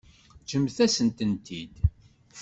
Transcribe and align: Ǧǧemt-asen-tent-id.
Ǧǧemt-asen-tent-id. 0.41 1.73